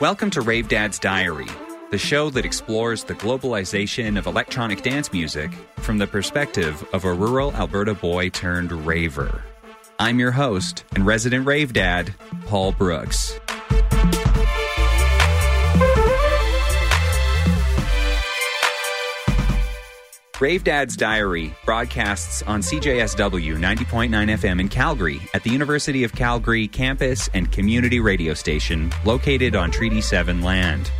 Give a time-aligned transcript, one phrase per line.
[0.00, 1.46] Welcome to Rave Dad's Diary,
[1.92, 7.14] the show that explores the globalization of electronic dance music from the perspective of a
[7.14, 9.44] rural Alberta boy turned raver.
[10.00, 12.12] I'm your host and resident rave dad,
[12.46, 13.38] Paul Brooks.
[20.40, 26.66] Rave Dad's Diary broadcasts on CJSW 90.9 FM in Calgary at the University of Calgary
[26.66, 30.90] campus and community radio station located on Treaty 7 land.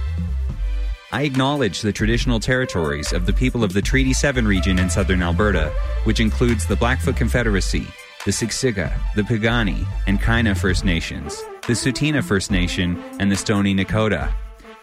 [1.12, 5.22] I acknowledge the traditional territories of the people of the Treaty 7 region in southern
[5.22, 5.72] Alberta,
[6.04, 7.86] which includes the Blackfoot Confederacy,
[8.26, 13.74] the Siksika, the Piikani, and Kainai First Nations, the Tsuut'ina First Nation, and the Stoney
[13.74, 14.30] Nakoda.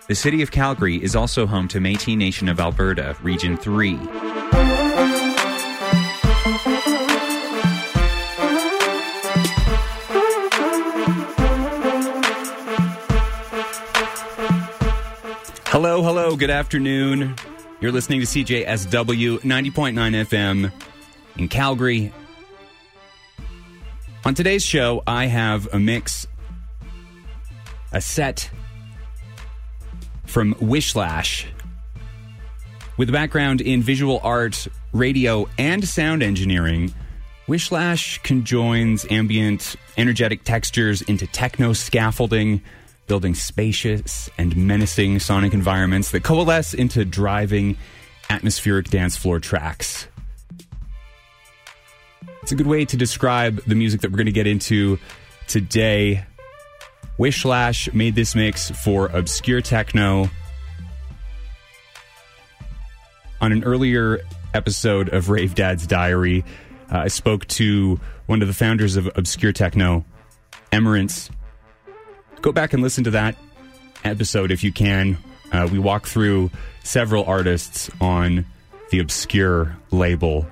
[0.08, 4.00] The city of Calgary is also home to Métis Nation of Alberta, Region 3.
[16.36, 17.36] Good afternoon.
[17.80, 20.72] You're listening to CJSW 90.9 FM
[21.38, 22.12] in Calgary.
[24.26, 26.28] On today's show, I have a mix,
[27.94, 28.52] a set
[30.26, 31.46] from Wishlash
[32.98, 36.94] with a background in visual art, radio, and sound engineering.
[37.48, 42.62] Wishlash conjoins ambient, energetic textures into techno scaffolding,
[43.08, 47.78] building spacious and menacing sonic environments that coalesce into driving,
[48.30, 50.08] atmospheric dance floor tracks.
[52.44, 55.00] It's a good way to describe the music that we're going to get into
[55.48, 56.26] today.
[57.18, 60.30] Wishlash made this mix for Obscure Techno.
[63.42, 64.22] On an earlier
[64.54, 66.46] episode of Rave Dad's Diary,
[66.92, 70.06] uh, I spoke to one of the founders of Obscure Techno,
[70.72, 71.30] Emerence.
[72.42, 73.36] Go back and listen to that
[74.04, 75.18] episode if you can.
[75.52, 76.52] Uh, we walk through
[76.84, 78.46] several artists on
[78.90, 80.46] the Obscure label.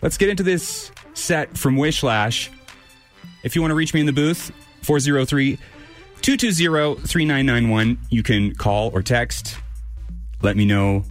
[0.00, 2.50] Let's get into this set from Wishlash.
[3.42, 5.58] If you want to reach me in the booth, 403
[6.20, 9.56] 220 3991, you can call or text.
[10.42, 11.04] Let me know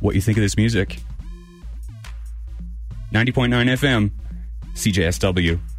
[0.00, 1.00] what you think of this music.
[3.12, 4.10] 90.9 FM,
[4.74, 5.73] CJSW.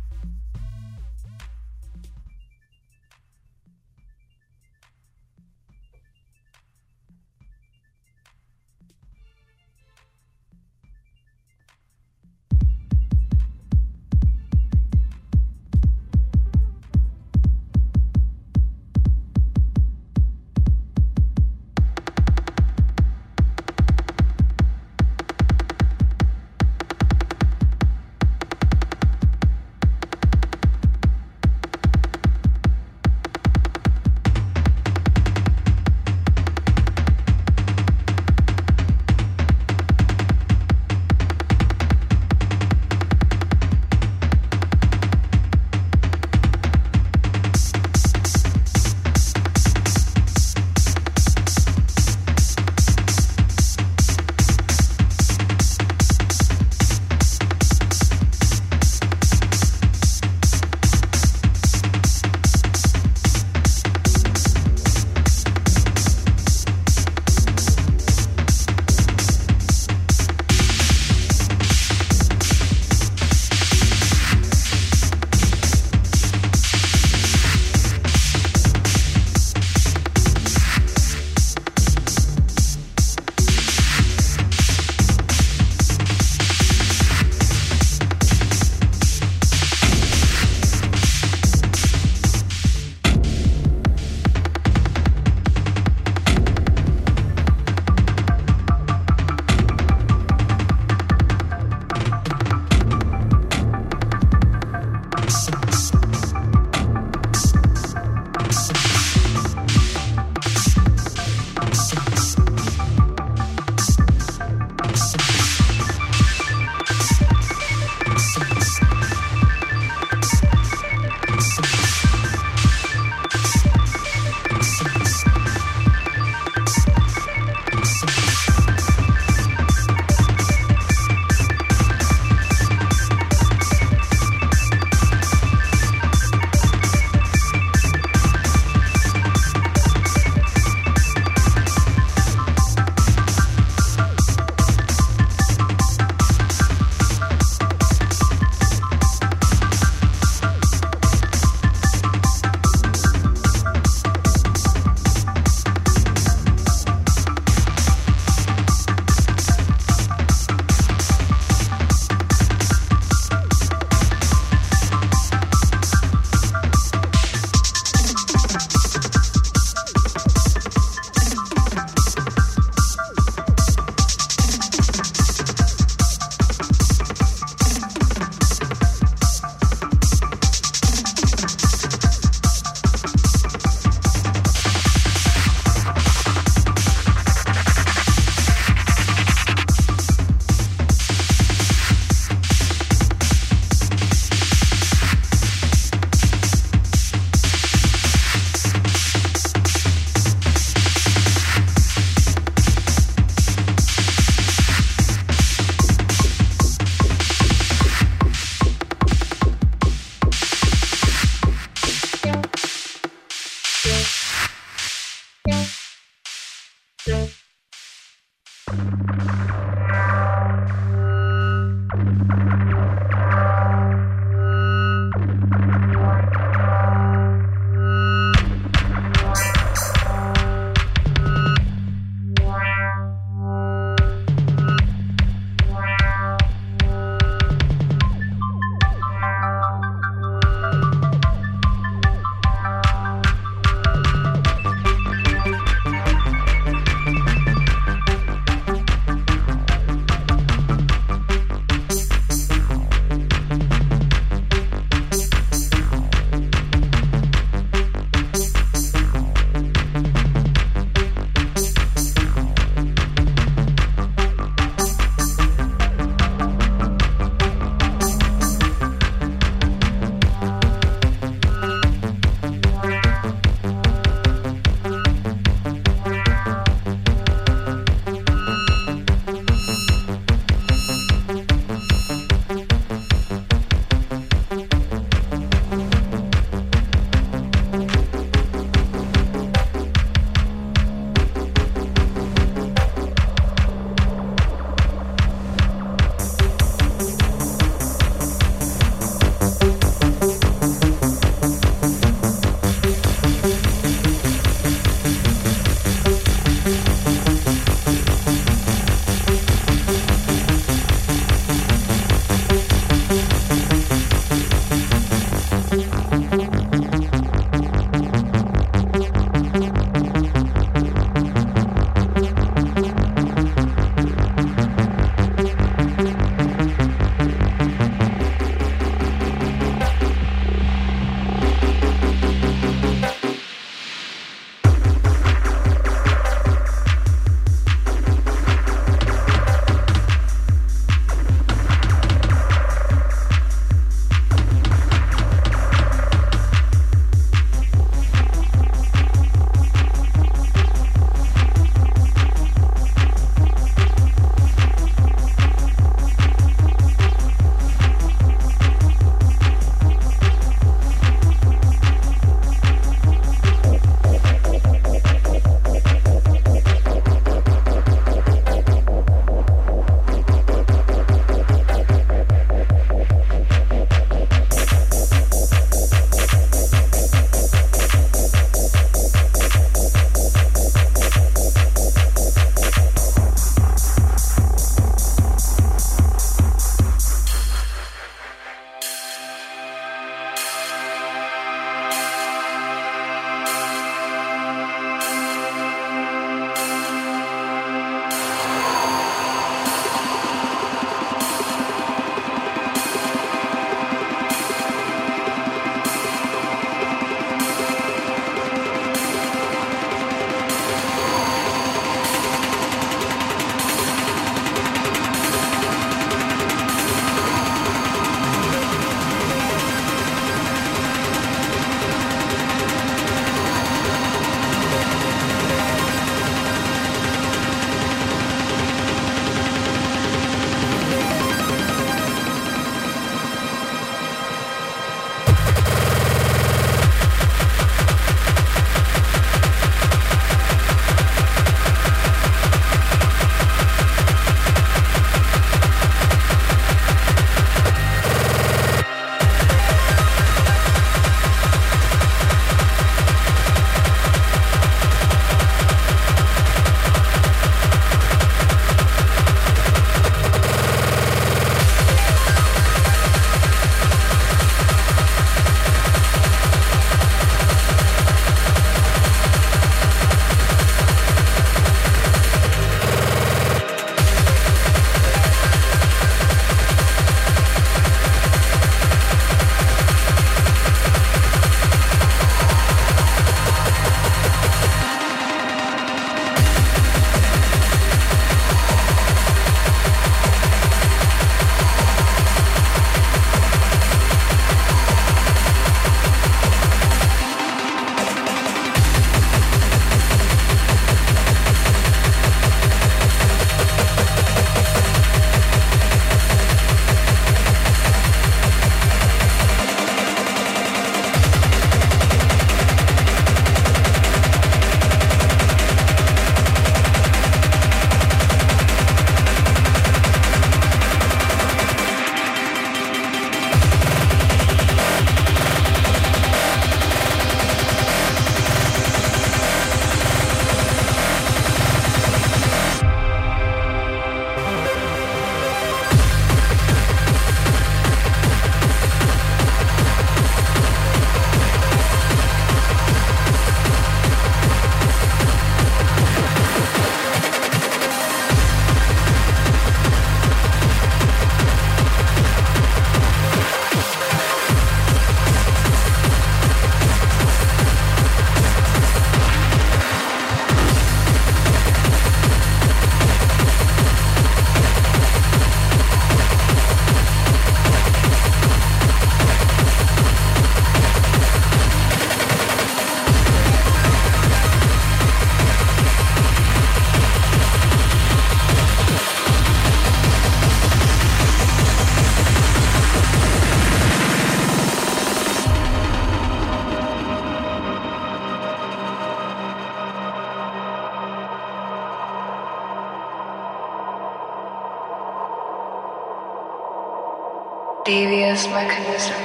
[598.52, 599.25] mechanism.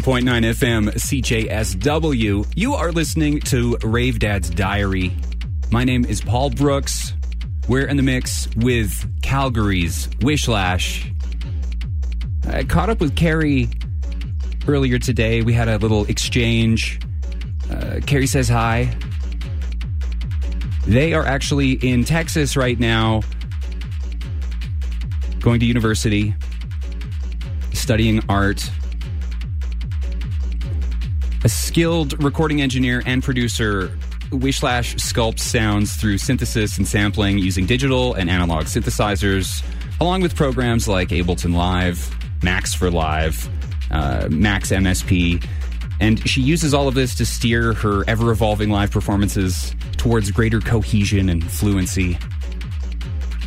[0.00, 2.50] 90.9 FM CJSW.
[2.56, 5.14] You are listening to Rave Dad's Diary.
[5.70, 7.12] My name is Paul Brooks.
[7.68, 11.14] We're in the mix with Calgary's Wishlash.
[12.46, 13.68] I caught up with Carrie
[14.66, 15.42] earlier today.
[15.42, 16.98] We had a little exchange.
[17.70, 18.96] Uh, Carrie says hi.
[20.86, 23.20] They are actually in Texas right now,
[25.40, 26.34] going to university,
[27.74, 28.70] studying art.
[31.42, 33.96] A skilled recording engineer and producer
[34.28, 39.64] Wishlash sculpts sounds through synthesis and sampling using digital and analog synthesizers,
[40.02, 43.48] along with programs like Ableton Live, Max for Live,
[43.90, 45.42] uh, Max MSP.
[45.98, 50.60] And she uses all of this to steer her ever evolving live performances towards greater
[50.60, 52.18] cohesion and fluency.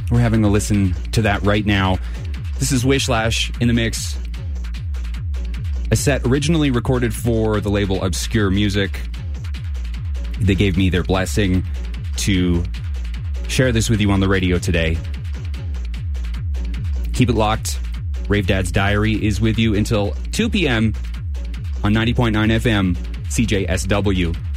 [0.10, 2.00] We're having a listen to that right now.
[2.58, 4.18] This is Wishlash in the mix.
[5.92, 9.02] A set originally recorded for the label Obscure Music.
[10.40, 11.64] They gave me their blessing
[12.18, 12.64] to
[13.48, 14.98] share this with you on the radio today.
[17.14, 17.80] Keep it locked.
[18.28, 20.94] Rave Dad's Diary is with you until 2 p.m.
[21.84, 22.96] on 90.9 FM,
[23.28, 24.53] CJSW.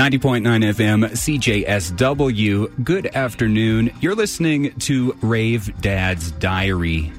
[0.00, 2.82] 90.9 FM, CJSW.
[2.82, 3.92] Good afternoon.
[4.00, 7.12] You're listening to Rave Dad's Diary.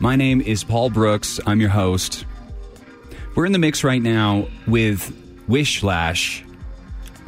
[0.00, 1.38] My name is Paul Brooks.
[1.46, 2.24] I'm your host.
[3.36, 5.12] We're in the mix right now with
[5.48, 6.44] Wishlash,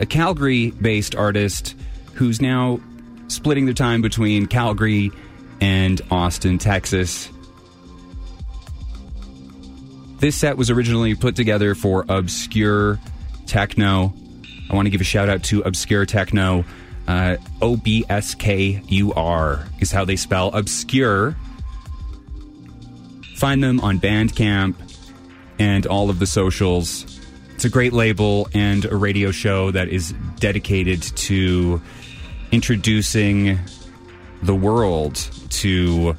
[0.00, 1.76] a Calgary based artist
[2.14, 2.81] who's now
[3.29, 5.12] splitting their time between Calgary
[5.61, 7.31] and Austin, Texas.
[10.18, 12.98] This set was originally put together for Obskur
[13.46, 14.14] Techno.
[14.70, 16.64] I want to give a shout out to Obskur Techno.
[17.09, 21.37] Uh, o B S K U R is how they spell Obscure.
[23.35, 24.76] Find them on Bandcamp
[25.59, 27.18] and all of the socials.
[27.54, 31.83] It's a great label and a radio show that is dedicated to
[32.52, 33.59] introducing
[34.42, 35.16] the world
[35.50, 36.16] to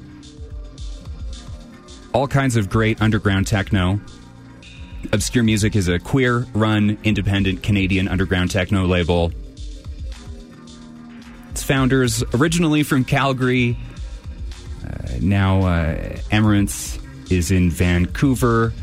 [2.14, 4.02] all kinds of great underground techno.
[5.10, 9.32] Obskur Music is a queer run, independent Canadian underground techno label.
[11.50, 13.78] Its founders, originally from Calgary,
[14.86, 16.18] uh, now uh,
[17.30, 18.74] is in Vancouver,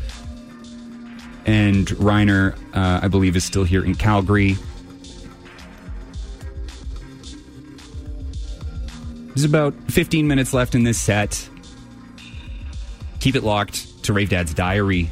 [1.45, 4.57] and Reiner, uh, I believe, is still here in Calgary.
[9.29, 11.49] There's about 15 minutes left in this set.
[13.19, 15.09] Keep it locked to Rave Dad's Diary.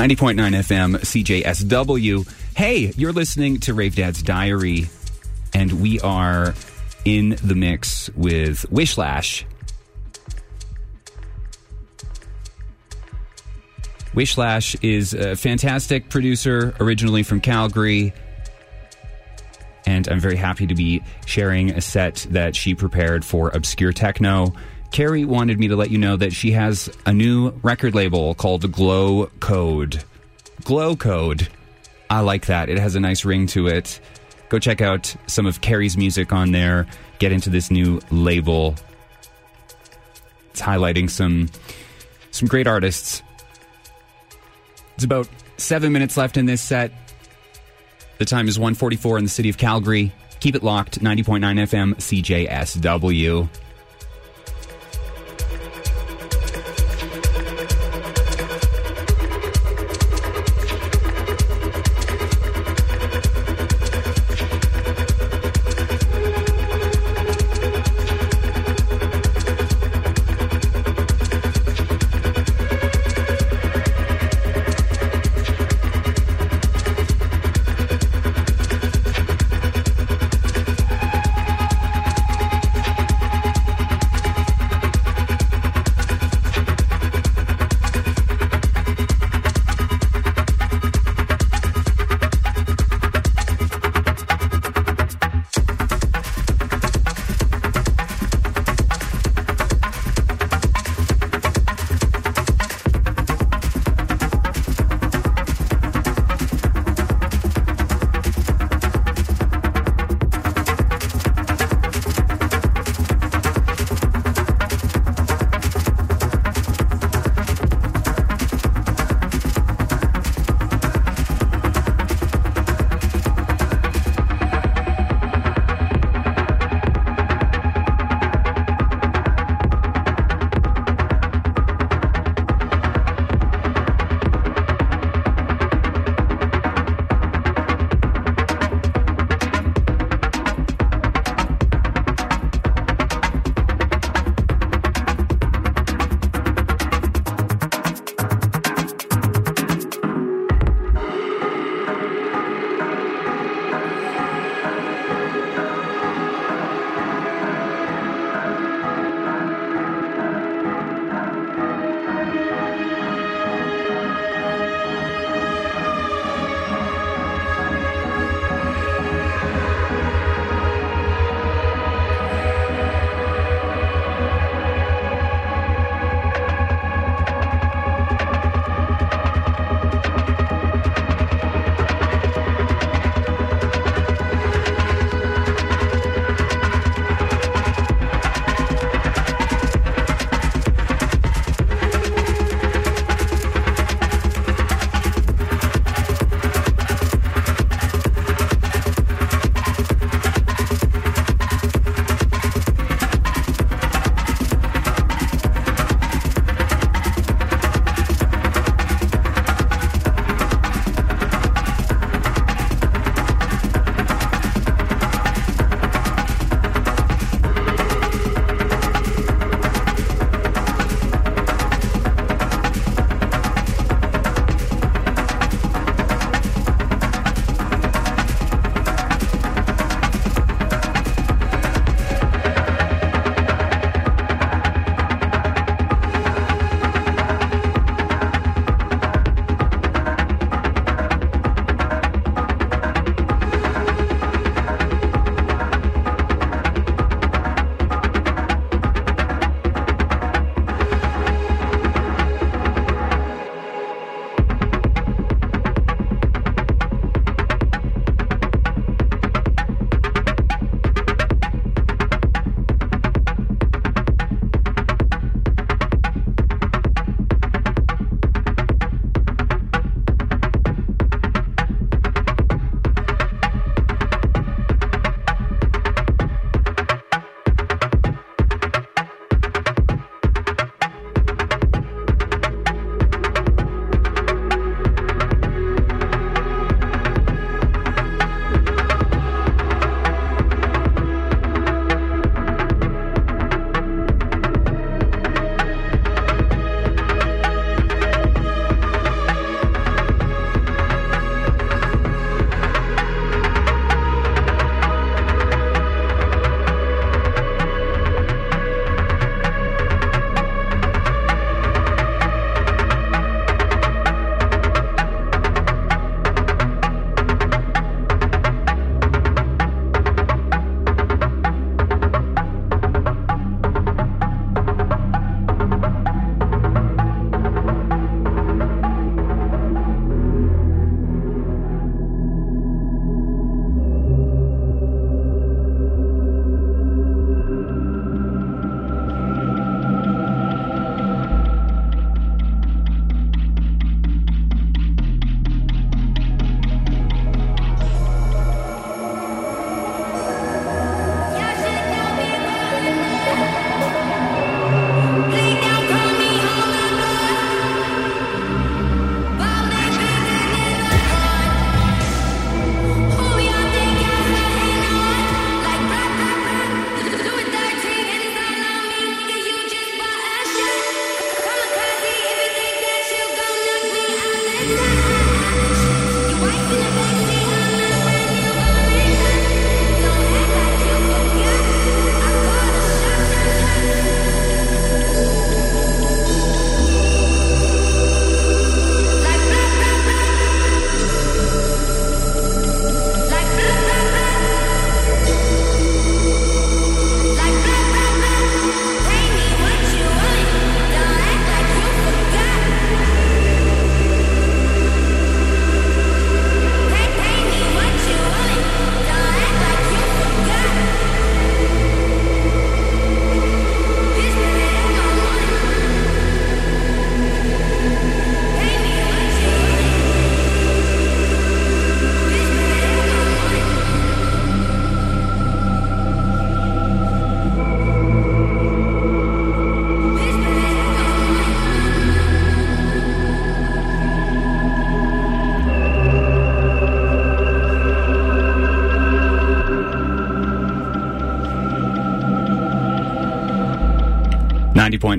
[0.03, 2.29] 90.9 FM CJSW.
[2.57, 4.89] Hey, you're listening to Rave Dad's Diary,
[5.53, 6.55] and we are
[7.05, 9.45] in the mix with Wishlash.
[14.13, 18.11] Wishlash is a fantastic producer, originally from Calgary.
[19.85, 24.53] And I'm very happy to be sharing a set that she prepared for Obskur Techno.
[24.93, 28.71] Carrie wanted me to let you know that she has a new record label called
[28.71, 30.03] Glow Code.
[30.65, 31.47] Glow Code.
[32.11, 32.69] I like that.
[32.69, 33.99] It has a nice ring to it.
[34.49, 36.85] Go check out some of Carrie's music on there.
[37.17, 38.75] Get into this new label.
[40.51, 41.49] It's highlighting some
[42.29, 43.23] some great artists.
[44.93, 45.27] It's about
[45.57, 46.91] seven minutes left in this set.
[48.19, 50.13] The time is 144 in the city of Calgary.
[50.39, 53.49] Keep it locked, 90.9 FM CJSW.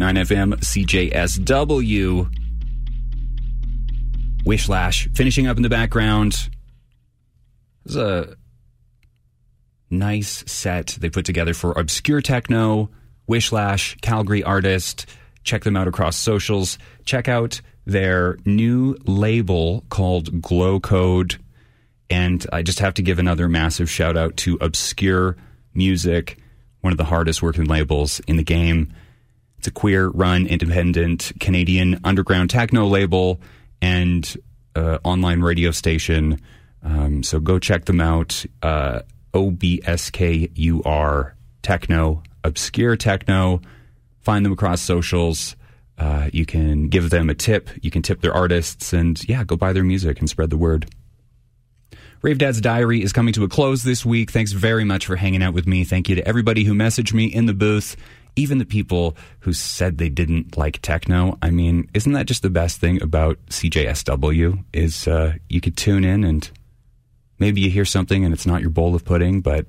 [0.01, 0.55] 90.9 FM
[1.11, 2.31] CJSW.
[4.45, 6.33] Wishlash finishing up in the background.
[7.85, 8.37] This is a
[9.91, 12.91] nice set they put together for obskur techno.
[13.29, 15.07] Wishlash, Calgary artist.
[15.45, 16.79] Check them out across socials.
[17.05, 21.37] Check out their new label called Glow Code.
[22.11, 25.37] And I just have to give another massive shout out to Obskur
[25.75, 26.39] Music,
[26.81, 28.93] one of the hardest working labels in the game.
[29.65, 33.41] It's a queer run, independent Canadian underground techno label
[33.81, 34.37] and
[34.77, 36.39] uh, online radio station.
[36.83, 38.45] Um, so go check them out.
[38.63, 39.01] Uh,
[39.33, 43.63] OBSKUR Techno, Obscure Techno.
[44.21, 45.57] Find them across socials.
[45.97, 47.71] Uh, you can give them a tip.
[47.81, 50.91] You can tip their artists, and yeah, go buy their music and spread the word.
[52.21, 54.31] Rave Dad's Diary is coming to a close this week.
[54.31, 55.85] Thanks very much for hanging out with me.
[55.85, 57.97] Thank you to everybody who messaged me in the booth,
[58.37, 61.39] even the people who said they didn't like techno.
[61.43, 64.65] I mean, isn't that just the best thing about CJSW?
[64.73, 66.51] Is uh, you could tune in and
[67.39, 69.67] maybe you hear something and it's not your bowl of pudding, but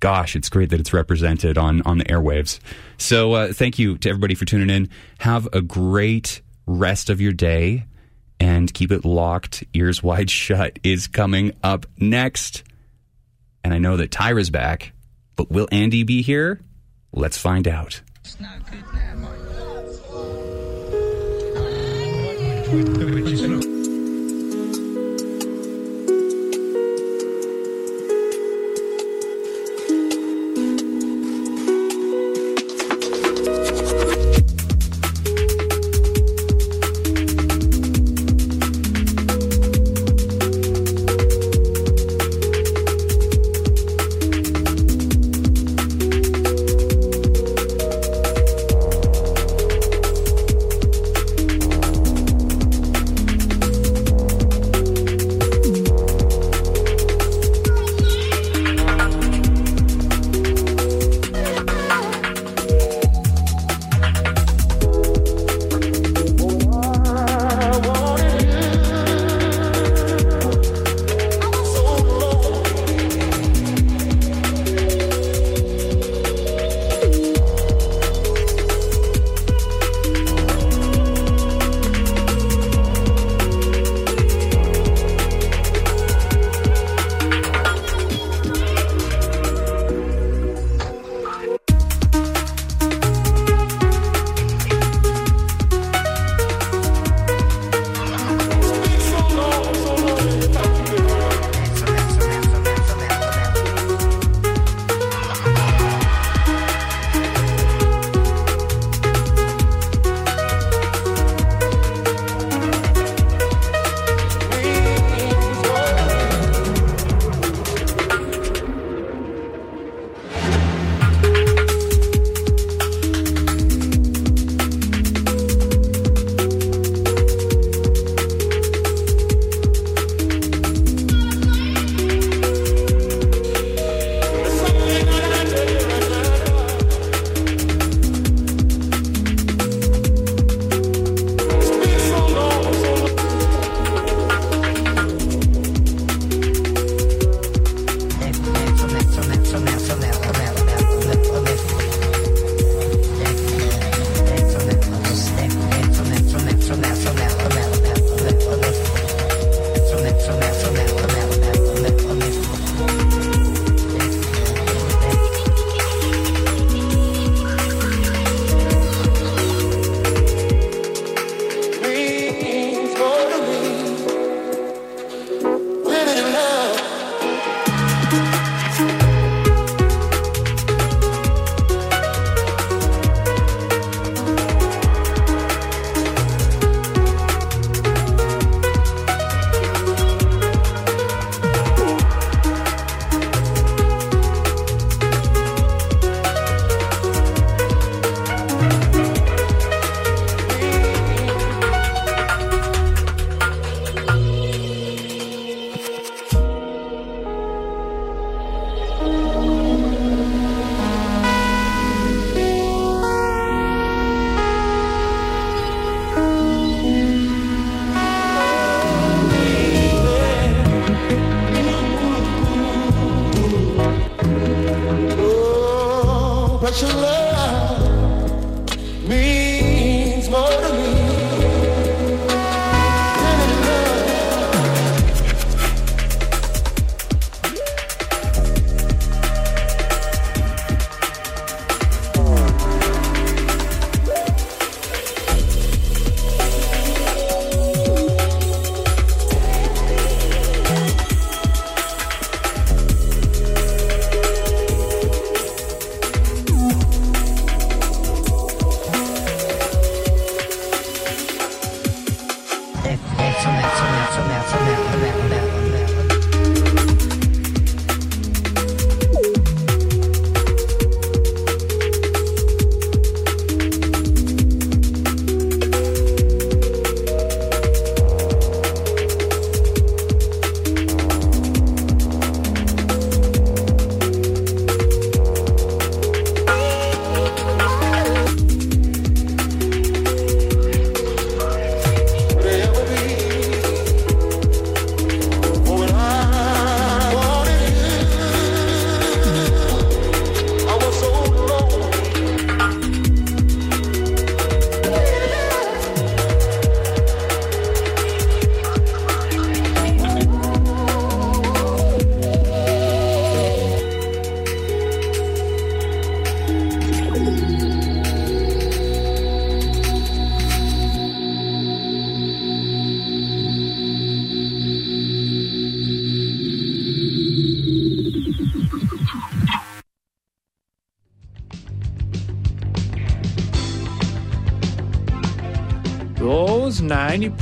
[0.00, 2.58] gosh, it's great that it's represented on on the airwaves.
[2.98, 4.88] So uh, thank you to everybody for tuning in.
[5.18, 7.86] Have a great rest of your day
[8.40, 9.64] and keep it locked.
[9.74, 12.62] Ears wide shut is coming up next.
[13.64, 14.92] And I know that Tyra's back,
[15.34, 16.60] but will Andy be here?
[17.12, 18.00] Let's find out.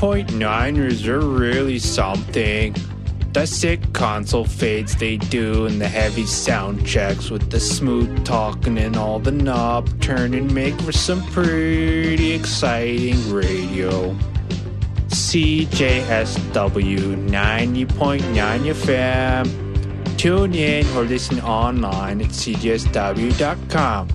[0.04, 2.76] 9.9ers are really something.
[3.32, 8.76] The sick console fades they do, and the heavy sound checks with the smooth talking
[8.76, 14.14] and all the knob turning make for some pretty exciting radio.
[15.08, 15.96] CJSW
[17.30, 17.86] 90.9
[18.74, 20.18] FM.
[20.18, 24.08] Tune in or listen online at cjsw.com.